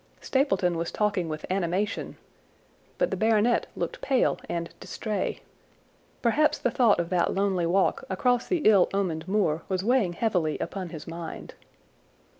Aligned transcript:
Stapleton 0.19 0.77
was 0.79 0.89
talking 0.91 1.29
with 1.29 1.45
animation, 1.51 2.17
but 2.97 3.11
the 3.11 3.15
baronet 3.15 3.67
looked 3.75 4.01
pale 4.01 4.39
and 4.49 4.73
distrait. 4.79 5.41
Perhaps 6.23 6.57
the 6.57 6.71
thought 6.71 6.99
of 6.99 7.11
that 7.11 7.35
lonely 7.35 7.67
walk 7.67 8.03
across 8.09 8.47
the 8.47 8.63
ill 8.65 8.89
omened 8.95 9.27
moor 9.27 9.61
was 9.69 9.83
weighing 9.83 10.13
heavily 10.13 10.57
upon 10.57 10.89
his 10.89 11.05
mind. 11.05 11.53